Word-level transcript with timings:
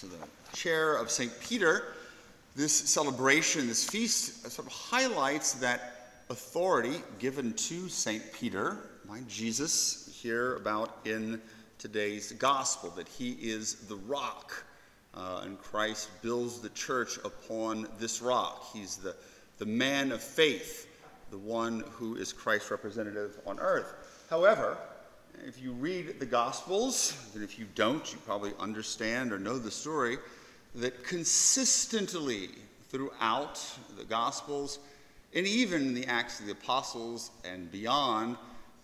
to 0.00 0.06
the 0.06 0.16
chair 0.56 0.94
of 0.96 1.10
St. 1.10 1.30
Peter, 1.40 1.92
this 2.56 2.72
celebration, 2.72 3.68
this 3.68 3.84
feast, 3.84 4.50
sort 4.50 4.66
of 4.66 4.72
highlights 4.72 5.52
that 5.54 6.22
authority 6.30 7.02
given 7.18 7.52
to 7.52 7.86
St. 7.90 8.32
Peter 8.32 8.78
by 9.06 9.20
Jesus 9.28 10.18
here 10.22 10.56
about 10.56 10.96
in 11.04 11.38
today's 11.76 12.32
gospel, 12.32 12.88
that 12.96 13.08
he 13.08 13.32
is 13.32 13.74
the 13.88 13.96
rock, 13.96 14.64
uh, 15.14 15.42
and 15.44 15.58
Christ 15.58 16.08
builds 16.22 16.60
the 16.60 16.70
church 16.70 17.18
upon 17.18 17.86
this 17.98 18.22
rock. 18.22 18.70
He's 18.72 18.96
the, 18.96 19.14
the 19.58 19.66
man 19.66 20.12
of 20.12 20.22
faith, 20.22 20.88
the 21.30 21.38
one 21.38 21.84
who 21.90 22.16
is 22.16 22.32
Christ's 22.32 22.70
representative 22.70 23.38
on 23.46 23.58
earth. 23.58 24.24
However, 24.30 24.78
if 25.46 25.60
you 25.62 25.72
read 25.72 26.20
the 26.20 26.26
Gospels, 26.26 27.16
and 27.34 27.42
if 27.42 27.58
you 27.58 27.66
don't, 27.74 28.12
you 28.12 28.18
probably 28.24 28.52
understand 28.58 29.32
or 29.32 29.38
know 29.38 29.58
the 29.58 29.70
story, 29.70 30.18
that 30.74 31.04
consistently 31.04 32.50
throughout 32.88 33.60
the 33.96 34.04
Gospels, 34.04 34.78
and 35.34 35.46
even 35.46 35.82
in 35.82 35.94
the 35.94 36.06
Acts 36.06 36.40
of 36.40 36.46
the 36.46 36.52
Apostles 36.52 37.30
and 37.44 37.70
beyond, 37.70 38.36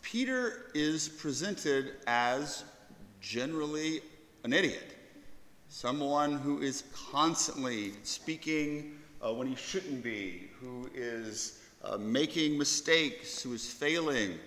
Peter 0.03 0.71
is 0.75 1.09
presented 1.09 1.95
as 2.07 2.65
generally 3.21 4.01
an 4.45 4.53
idiot, 4.53 4.97
someone 5.69 6.39
who 6.39 6.63
is 6.63 6.85
constantly 7.11 7.93
speaking 8.03 8.97
uh, 9.21 9.33
when 9.33 9.47
he 9.47 9.57
shouldn't 9.57 10.03
be, 10.03 10.49
who 10.61 10.89
is 10.95 11.61
uh, 11.85 11.97
making 11.97 12.57
mistakes, 12.57 13.43
who 13.43 13.53
is 13.53 13.67
failing 13.67 14.39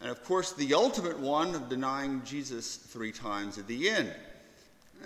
and 0.00 0.10
of 0.10 0.22
course, 0.24 0.52
the 0.52 0.74
ultimate 0.74 1.18
one 1.18 1.54
of 1.54 1.68
denying 1.68 2.22
Jesus 2.24 2.76
three 2.76 3.12
times 3.12 3.58
at 3.58 3.66
the 3.66 3.88
end. 3.88 4.12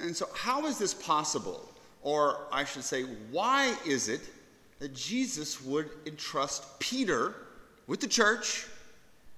And 0.00 0.16
so, 0.16 0.28
how 0.34 0.66
is 0.66 0.78
this 0.78 0.94
possible? 0.94 1.68
Or 2.02 2.46
I 2.52 2.64
should 2.64 2.84
say, 2.84 3.02
why 3.30 3.74
is 3.86 4.08
it 4.08 4.20
that 4.78 4.94
Jesus 4.94 5.62
would 5.62 5.90
entrust 6.06 6.78
Peter 6.80 7.34
with 7.86 8.00
the 8.00 8.08
church, 8.08 8.66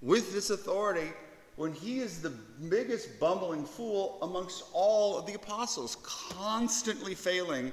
with 0.00 0.32
this 0.32 0.50
authority, 0.50 1.08
when 1.56 1.72
he 1.72 1.98
is 1.98 2.22
the 2.22 2.30
biggest 2.70 3.20
bumbling 3.20 3.64
fool 3.64 4.18
amongst 4.22 4.64
all 4.72 5.18
of 5.18 5.26
the 5.26 5.34
apostles, 5.34 5.96
constantly 6.02 7.14
failing, 7.14 7.72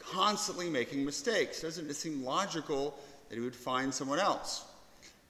constantly 0.00 0.68
making 0.68 1.04
mistakes? 1.04 1.60
Doesn't 1.60 1.88
it 1.88 1.94
seem 1.94 2.24
logical 2.24 2.98
that 3.28 3.36
he 3.36 3.40
would 3.40 3.54
find 3.54 3.94
someone 3.94 4.18
else? 4.18 4.64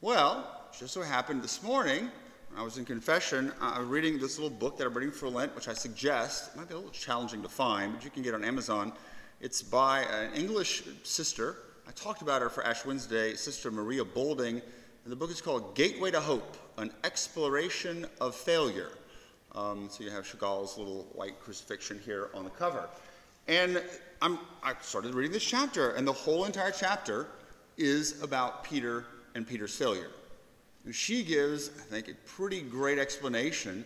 Well, 0.01 0.62
just 0.79 0.95
so 0.95 1.03
happened 1.03 1.43
this 1.43 1.63
morning, 1.63 2.11
when 2.51 2.61
I 2.61 2.63
was 2.63 2.79
in 2.79 2.85
confession, 2.85 3.53
uh, 3.61 3.83
reading 3.85 4.19
this 4.19 4.39
little 4.39 4.57
book 4.57 4.79
that 4.79 4.87
I'm 4.87 4.95
reading 4.95 5.13
for 5.13 5.29
Lent, 5.29 5.55
which 5.55 5.69
I 5.69 5.75
suggest, 5.75 6.51
it 6.53 6.57
might 6.57 6.69
be 6.69 6.75
a 6.75 6.79
little 6.79 6.93
challenging 6.93 7.43
to 7.43 7.49
find, 7.49 7.93
but 7.93 8.05
you 8.05 8.11
can 8.11 8.23
get 8.23 8.33
on 8.35 8.43
Amazon. 8.43 8.93
It's 9.41 9.63
by 9.63 10.01
an 10.05 10.33
English 10.35 10.85
sister. 11.03 11.57
I 11.87 11.91
talked 11.93 12.23
about 12.23 12.41
her 12.41 12.49
for 12.49 12.65
Ash 12.65 12.87
Wednesday, 12.87 13.35
Sister 13.35 13.71
Maria 13.71 14.05
Boulding. 14.05 14.57
And 14.57 15.13
the 15.13 15.17
book 15.17 15.31
is 15.31 15.43
called 15.43 15.75
Gateway 15.75 16.11
to 16.11 16.21
Hope 16.21 16.57
An 16.79 16.91
Exploration 17.05 18.07
of 18.21 18.35
Failure. 18.35 18.93
Um, 19.55 19.89
so 19.91 20.05
you 20.05 20.11
have 20.11 20.27
Chagall's 20.27 20.79
little 20.79 21.07
white 21.13 21.39
crucifixion 21.41 22.01
here 22.03 22.31
on 22.35 22.45
the 22.45 22.51
cover. 22.51 22.89
And 23.47 23.83
I'm, 24.23 24.39
I 24.63 24.75
started 24.81 25.15
reading 25.15 25.33
this 25.33 25.45
chapter, 25.45 25.91
and 25.91 26.09
the 26.09 26.13
whole 26.13 26.45
entire 26.45 26.71
chapter 26.71 27.27
is 27.77 28.23
about 28.23 28.65
Peter 28.65 29.05
and 29.35 29.47
Peter's 29.47 29.77
failure. 29.77 30.11
She 30.91 31.23
gives, 31.23 31.69
I 31.69 31.83
think, 31.83 32.09
a 32.09 32.15
pretty 32.27 32.61
great 32.61 32.99
explanation 32.99 33.85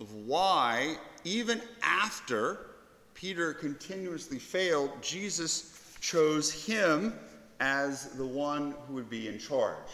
of 0.00 0.12
why, 0.14 0.96
even 1.24 1.60
after 1.82 2.66
Peter 3.14 3.52
continuously 3.52 4.38
failed, 4.38 4.90
Jesus 5.02 5.96
chose 6.00 6.52
him 6.52 7.14
as 7.58 8.10
the 8.10 8.26
one 8.26 8.74
who 8.86 8.94
would 8.94 9.10
be 9.10 9.26
in 9.26 9.38
charge. 9.38 9.88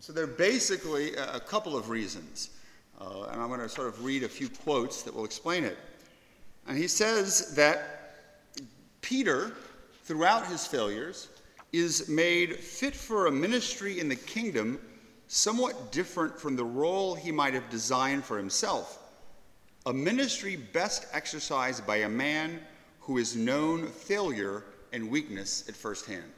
So 0.00 0.12
there 0.12 0.24
are 0.24 0.28
basically 0.28 1.14
a 1.16 1.40
couple 1.40 1.76
of 1.76 1.90
reasons. 1.90 2.50
Uh, 2.98 3.24
and 3.24 3.42
I'm 3.42 3.48
going 3.48 3.60
to 3.60 3.68
sort 3.68 3.88
of 3.88 4.02
read 4.04 4.22
a 4.22 4.28
few 4.28 4.48
quotes 4.48 5.02
that 5.02 5.14
will 5.14 5.24
explain 5.24 5.64
it. 5.64 5.76
And 6.66 6.78
he 6.78 6.88
says 6.88 7.54
that 7.54 8.14
Peter, 9.02 9.52
throughout 10.04 10.46
his 10.46 10.66
failures, 10.66 11.28
is 11.72 12.08
made 12.08 12.56
fit 12.56 12.94
for 12.94 13.26
a 13.26 13.30
ministry 13.30 14.00
in 14.00 14.08
the 14.08 14.16
kingdom 14.16 14.78
somewhat 15.28 15.92
different 15.92 16.38
from 16.38 16.56
the 16.56 16.64
role 16.64 17.14
he 17.14 17.32
might 17.32 17.54
have 17.54 17.68
designed 17.70 18.24
for 18.24 18.36
himself. 18.36 18.98
A 19.86 19.92
ministry 19.92 20.56
best 20.56 21.06
exercised 21.12 21.86
by 21.86 21.96
a 21.98 22.08
man 22.08 22.60
who 23.00 23.16
has 23.18 23.36
known 23.36 23.86
failure 23.86 24.64
and 24.92 25.10
weakness 25.10 25.68
at 25.68 25.76
first 25.76 26.06
hand. 26.06 26.32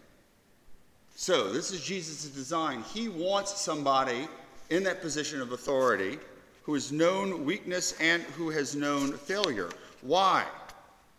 So, 1.17 1.53
this 1.53 1.73
is 1.73 1.83
Jesus' 1.83 2.29
design. 2.29 2.83
He 2.95 3.09
wants 3.09 3.61
somebody 3.61 4.29
in 4.71 4.83
that 4.85 5.01
position 5.01 5.41
of 5.41 5.53
authority 5.53 6.19
who 6.63 6.75
has 6.75 6.93
known 6.93 7.45
weakness 7.45 7.95
and 8.01 8.23
who 8.23 8.51
has 8.51 8.77
known 8.77 9.13
failure. 9.13 9.71
Why? 10.03 10.45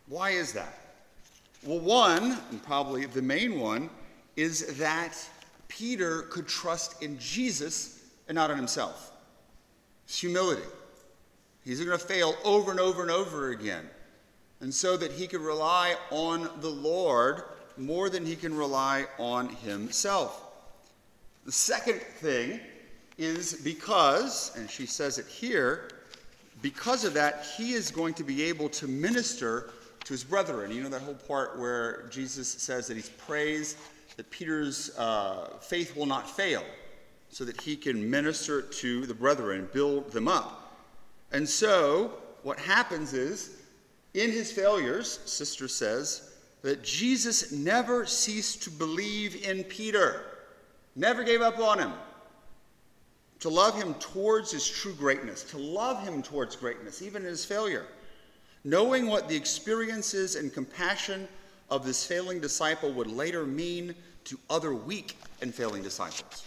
Why 0.07 0.29
is 0.29 0.53
that? 0.53 0.79
Well, 1.63 1.79
one, 1.79 2.37
and 2.51 2.63
probably 2.63 3.05
the 3.05 3.21
main 3.21 3.59
one, 3.59 3.89
is 4.35 4.77
that 4.77 5.17
Peter 5.69 6.23
could 6.23 6.47
trust 6.47 7.01
in 7.01 7.17
Jesus 7.17 8.03
and 8.27 8.35
not 8.35 8.51
in 8.51 8.57
himself. 8.57 9.13
It's 10.03 10.19
humility. 10.19 10.67
He's 11.63 11.79
going 11.79 11.97
to 11.97 12.03
fail 12.03 12.35
over 12.43 12.71
and 12.71 12.79
over 12.79 13.01
and 13.01 13.11
over 13.11 13.51
again. 13.51 13.89
And 14.59 14.73
so 14.73 14.97
that 14.97 15.13
he 15.13 15.27
could 15.27 15.39
rely 15.39 15.95
on 16.11 16.49
the 16.59 16.69
Lord 16.69 17.43
more 17.77 18.09
than 18.09 18.25
he 18.25 18.35
can 18.35 18.53
rely 18.53 19.05
on 19.17 19.47
himself. 19.47 20.43
The 21.45 21.51
second 21.51 22.01
thing 22.01 22.59
is 23.17 23.53
because, 23.53 24.55
and 24.57 24.69
she 24.69 24.85
says 24.85 25.17
it 25.17 25.27
here, 25.27 25.89
because 26.61 27.05
of 27.05 27.13
that, 27.13 27.45
he 27.57 27.73
is 27.73 27.89
going 27.89 28.13
to 28.15 28.23
be 28.23 28.43
able 28.43 28.67
to 28.69 28.87
minister 28.87 29.69
to 30.03 30.13
his 30.13 30.23
brethren. 30.23 30.71
You 30.71 30.83
know 30.83 30.89
that 30.89 31.01
whole 31.01 31.13
part 31.13 31.57
where 31.57 32.07
Jesus 32.09 32.49
says 32.49 32.87
that 32.87 32.95
he's 32.95 33.09
praised 33.09 33.77
that 34.19 34.29
Peter's 34.31 34.91
uh, 34.97 35.47
faith 35.61 35.95
will 35.95 36.05
not 36.05 36.29
fail, 36.29 36.61
so 37.29 37.45
that 37.45 37.61
he 37.61 37.77
can 37.77 38.11
minister 38.11 38.61
to 38.61 39.05
the 39.05 39.13
brethren, 39.13 39.69
build 39.71 40.11
them 40.11 40.27
up. 40.27 40.75
And 41.31 41.47
so, 41.47 42.11
what 42.43 42.59
happens 42.59 43.13
is, 43.13 43.51
in 44.15 44.29
his 44.29 44.51
failures, 44.51 45.21
Sister 45.23 45.69
says, 45.69 46.33
that 46.63 46.83
Jesus 46.83 47.53
never 47.53 48.05
ceased 48.05 48.61
to 48.63 48.69
believe 48.71 49.41
in 49.47 49.63
Peter, 49.63 50.25
never 50.97 51.23
gave 51.23 51.39
up 51.39 51.57
on 51.57 51.79
him, 51.79 51.93
to 53.39 53.47
love 53.47 53.81
him 53.81 53.93
towards 54.01 54.51
his 54.51 54.67
true 54.67 54.95
greatness, 54.95 55.43
to 55.43 55.57
love 55.57 56.03
him 56.03 56.21
towards 56.21 56.57
greatness, 56.57 57.01
even 57.01 57.21
in 57.21 57.29
his 57.29 57.45
failure. 57.45 57.85
Knowing 58.65 59.07
what 59.07 59.29
the 59.29 59.35
experiences 59.37 60.35
and 60.35 60.53
compassion 60.53 61.25
of 61.71 61.85
this 61.85 62.05
failing 62.05 62.39
disciple 62.39 62.91
would 62.93 63.07
later 63.07 63.45
mean 63.45 63.95
to 64.25 64.39
other 64.49 64.73
weak 64.73 65.17
and 65.41 65.53
failing 65.53 65.83
disciples. 65.83 66.45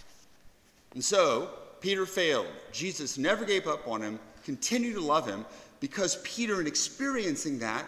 And 0.95 1.05
so, 1.05 1.51
Peter 1.81 2.07
failed. 2.07 2.47
Jesus 2.73 3.19
never 3.19 3.45
gave 3.45 3.67
up 3.67 3.87
on 3.89 4.01
him, 4.03 4.19
continued 4.45 4.95
to 4.95 5.01
love 5.01 5.27
him, 5.27 5.45
because 5.81 6.17
Peter, 6.23 6.61
in 6.61 6.67
experiencing 6.67 7.59
that, 7.59 7.85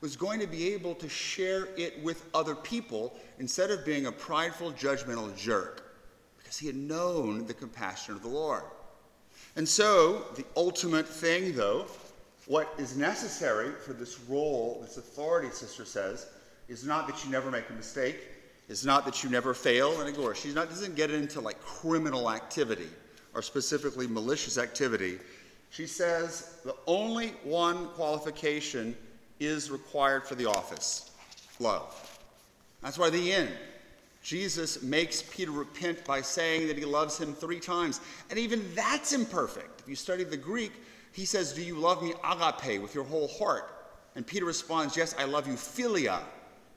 was 0.00 0.16
going 0.16 0.38
to 0.38 0.46
be 0.46 0.74
able 0.74 0.94
to 0.94 1.08
share 1.08 1.68
it 1.76 2.02
with 2.02 2.26
other 2.34 2.54
people 2.54 3.16
instead 3.38 3.70
of 3.70 3.84
being 3.84 4.06
a 4.06 4.12
prideful, 4.12 4.72
judgmental 4.72 5.34
jerk, 5.36 5.94
because 6.36 6.58
he 6.58 6.66
had 6.66 6.76
known 6.76 7.46
the 7.46 7.54
compassion 7.54 8.14
of 8.14 8.22
the 8.22 8.28
Lord. 8.28 8.62
And 9.56 9.68
so, 9.68 10.26
the 10.36 10.44
ultimate 10.56 11.08
thing, 11.08 11.52
though, 11.54 11.86
what 12.46 12.72
is 12.78 12.96
necessary 12.96 13.72
for 13.72 13.92
this 13.92 14.20
role, 14.20 14.80
this 14.82 14.96
authority, 14.98 15.50
Sister 15.50 15.84
says, 15.84 16.26
is 16.68 16.84
not 16.84 17.06
that 17.06 17.24
you 17.24 17.30
never 17.30 17.50
make 17.50 17.68
a 17.70 17.72
mistake, 17.72 18.18
is 18.68 18.84
not 18.84 19.04
that 19.04 19.24
you 19.24 19.30
never 19.30 19.54
fail 19.54 20.00
and 20.00 20.08
ignore. 20.08 20.34
She 20.34 20.52
doesn't 20.52 20.94
get 20.94 21.10
into 21.10 21.40
like 21.40 21.60
criminal 21.60 22.30
activity 22.30 22.88
or 23.34 23.42
specifically 23.42 24.06
malicious 24.06 24.58
activity. 24.58 25.18
She 25.70 25.86
says 25.86 26.56
the 26.64 26.76
only 26.86 27.28
one 27.44 27.88
qualification 27.88 28.96
is 29.40 29.70
required 29.70 30.26
for 30.26 30.34
the 30.34 30.46
office 30.46 31.10
love. 31.60 32.20
That's 32.82 32.98
why 32.98 33.10
the 33.10 33.32
end. 33.32 33.50
Jesus 34.22 34.82
makes 34.82 35.22
Peter 35.22 35.50
repent 35.50 36.04
by 36.04 36.20
saying 36.20 36.68
that 36.68 36.76
he 36.76 36.84
loves 36.84 37.18
him 37.18 37.34
three 37.34 37.60
times. 37.60 38.00
And 38.30 38.38
even 38.38 38.62
that's 38.74 39.12
imperfect. 39.12 39.80
If 39.80 39.88
you 39.88 39.96
study 39.96 40.24
the 40.24 40.36
Greek, 40.36 40.72
he 41.12 41.24
says, 41.24 41.52
Do 41.52 41.62
you 41.62 41.76
love 41.76 42.02
me 42.02 42.12
agape 42.24 42.80
with 42.80 42.94
your 42.94 43.04
whole 43.04 43.28
heart? 43.28 43.74
And 44.16 44.26
Peter 44.26 44.44
responds, 44.44 44.96
Yes, 44.96 45.14
I 45.18 45.24
love 45.24 45.46
you 45.46 45.54
philia, 45.54 46.20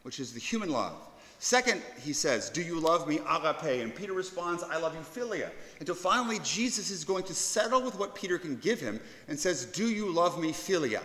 which 0.03 0.19
is 0.19 0.33
the 0.33 0.39
human 0.39 0.69
love. 0.69 0.95
Second, 1.39 1.81
he 1.99 2.13
says, 2.13 2.51
Do 2.51 2.61
you 2.61 2.79
love 2.79 3.07
me, 3.07 3.19
agape? 3.27 3.81
And 3.81 3.95
Peter 3.95 4.13
responds, 4.13 4.61
I 4.63 4.77
love 4.77 4.93
you, 4.93 5.01
philia. 5.01 5.49
Until 5.79 5.95
finally, 5.95 6.37
Jesus 6.43 6.91
is 6.91 7.03
going 7.03 7.23
to 7.23 7.33
settle 7.33 7.81
with 7.81 7.97
what 7.97 8.13
Peter 8.13 8.37
can 8.37 8.57
give 8.57 8.79
him 8.79 8.99
and 9.27 9.39
says, 9.39 9.65
Do 9.65 9.89
you 9.89 10.11
love 10.11 10.39
me, 10.39 10.51
philia? 10.51 11.01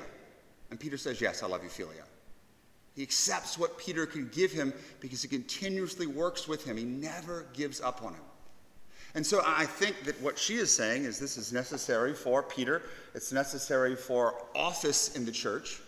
And 0.70 0.78
Peter 0.78 0.98
says, 0.98 1.22
Yes, 1.22 1.42
I 1.42 1.46
love 1.46 1.62
you, 1.62 1.70
philia. 1.70 2.04
He 2.94 3.02
accepts 3.02 3.58
what 3.58 3.78
Peter 3.78 4.06
can 4.06 4.28
give 4.28 4.52
him 4.52 4.72
because 5.00 5.22
he 5.22 5.28
continuously 5.28 6.06
works 6.06 6.48
with 6.48 6.64
him. 6.64 6.76
He 6.76 6.84
never 6.84 7.46
gives 7.52 7.80
up 7.80 8.02
on 8.02 8.12
him. 8.14 8.22
And 9.14 9.24
so 9.24 9.42
I 9.46 9.64
think 9.64 10.04
that 10.04 10.20
what 10.20 10.38
she 10.38 10.56
is 10.56 10.74
saying 10.74 11.04
is 11.04 11.18
this 11.18 11.38
is 11.38 11.50
necessary 11.50 12.12
for 12.12 12.42
Peter, 12.42 12.82
it's 13.14 13.32
necessary 13.32 13.96
for 13.96 14.34
office 14.54 15.16
in 15.16 15.24
the 15.24 15.32
church, 15.32 15.80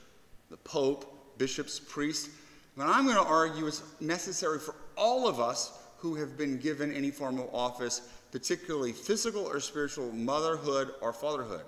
the 0.51 0.57
pope, 0.57 1.37
bishops, 1.37 1.79
priests. 1.79 2.31
But 2.79 2.87
I'm 2.87 3.07
going 3.07 3.17
to 3.17 3.25
argue 3.25 3.67
it's 3.67 3.83
necessary 4.01 4.61
for 4.61 4.77
all 4.97 5.27
of 5.27 5.41
us 5.41 5.73
who 5.99 6.15
have 6.15 6.39
been 6.39 6.59
given 6.59 6.93
any 6.93 7.11
form 7.11 7.41
of 7.41 7.53
office, 7.53 8.03
particularly 8.31 8.93
physical 8.93 9.45
or 9.45 9.59
spiritual 9.59 10.13
motherhood 10.13 10.93
or 11.01 11.13
fatherhood. 11.13 11.65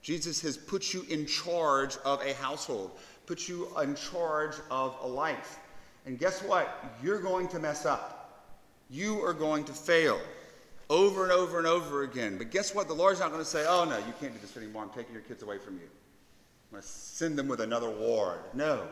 Jesus 0.00 0.40
has 0.40 0.56
put 0.56 0.94
you 0.94 1.04
in 1.10 1.26
charge 1.26 1.98
of 2.06 2.22
a 2.22 2.32
household, 2.32 2.92
put 3.26 3.46
you 3.46 3.68
in 3.82 3.94
charge 3.94 4.54
of 4.70 4.96
a 5.02 5.06
life. 5.06 5.58
And 6.06 6.18
guess 6.18 6.42
what? 6.42 6.82
You're 7.02 7.20
going 7.20 7.46
to 7.48 7.58
mess 7.58 7.84
up. 7.84 8.48
You 8.88 9.22
are 9.22 9.34
going 9.34 9.64
to 9.64 9.72
fail 9.72 10.18
over 10.88 11.24
and 11.24 11.32
over 11.32 11.58
and 11.58 11.66
over 11.66 12.04
again. 12.04 12.38
But 12.38 12.50
guess 12.50 12.74
what? 12.74 12.88
The 12.88 12.94
Lord's 12.94 13.20
not 13.20 13.32
going 13.32 13.44
to 13.44 13.48
say, 13.48 13.66
oh, 13.68 13.84
no, 13.84 13.98
you 13.98 14.14
can't 14.18 14.32
do 14.32 14.38
this 14.40 14.56
anymore. 14.56 14.82
I'm 14.82 14.90
taking 14.90 15.12
your 15.12 15.22
kids 15.22 15.42
away 15.42 15.58
from 15.58 15.74
you. 15.74 15.84
I'm 15.84 16.78
going 16.78 16.82
to 16.82 16.88
send 16.88 17.38
them 17.38 17.48
with 17.48 17.60
another 17.60 17.90
ward. 17.90 18.40
No. 18.54 18.88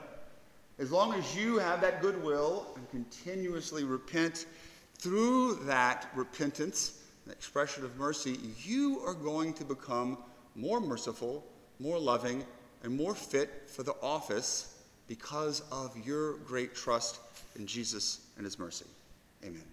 As 0.81 0.91
long 0.91 1.13
as 1.13 1.37
you 1.37 1.59
have 1.59 1.83
that 1.83 2.01
goodwill 2.01 2.67
and 2.75 2.89
continuously 2.91 3.85
repent, 3.85 4.47
through 4.97 5.57
that 5.65 6.09
repentance, 6.15 7.03
the 7.27 7.33
expression 7.33 7.85
of 7.85 7.97
mercy, 7.99 8.39
you 8.65 9.01
are 9.01 9.13
going 9.13 9.53
to 9.55 9.65
become 9.65 10.17
more 10.55 10.81
merciful, 10.81 11.47
more 11.81 11.99
loving, 11.99 12.47
and 12.83 12.97
more 12.97 13.15
fit 13.15 13.65
for 13.67 13.83
the 13.83 13.95
office 14.03 14.79
because 15.07 15.63
of 15.71 15.95
your 16.07 16.39
great 16.39 16.75
trust 16.75 17.21
in 17.57 17.67
Jesus 17.67 18.27
and 18.37 18.47
his 18.47 18.59
mercy. 18.59 18.87
Amen. 19.45 19.65